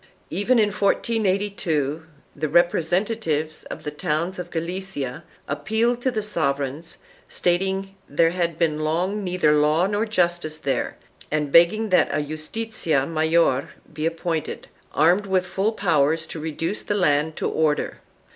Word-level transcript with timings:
Even 0.31 0.57
in 0.57 0.69
1482 0.71 2.01
the 2.35 2.49
representatives 2.49 3.65
of 3.65 3.83
the 3.83 3.91
towns 3.91 4.39
of 4.39 4.49
Galicia 4.49 5.23
appealed 5.47 6.01
to 6.01 6.09
the 6.09 6.23
sovereigns, 6.23 6.97
stating 7.29 7.93
that 8.09 8.17
there 8.17 8.31
had 8.31 8.59
long 8.59 9.13
been 9.17 9.23
neither 9.23 9.51
law 9.51 9.85
nor 9.85 10.07
justice 10.07 10.57
there 10.57 10.97
and 11.29 11.51
begging 11.51 11.89
that 11.89 12.09
a 12.11 12.17
justizia 12.23 13.05
mayor 13.05 13.69
be 13.93 14.07
appointed, 14.07 14.67
armed 14.91 15.27
with 15.27 15.45
full 15.45 15.71
powers 15.71 16.25
to 16.25 16.39
reduce 16.39 16.81
the 16.81 16.95
land 16.95 17.35
to 17.35 17.47
order. 17.47 17.99